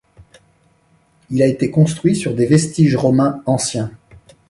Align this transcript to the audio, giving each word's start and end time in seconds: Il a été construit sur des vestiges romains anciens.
Il 1.29 1.43
a 1.43 1.45
été 1.45 1.69
construit 1.69 2.15
sur 2.15 2.33
des 2.33 2.47
vestiges 2.47 2.95
romains 2.95 3.43
anciens. 3.45 3.91